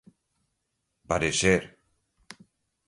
parecer 1.09 1.61